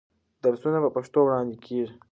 درسونه 0.43 0.77
په 0.83 0.89
پښتو 0.95 1.19
وړاندې 1.23 1.55
کېږي. 1.65 1.93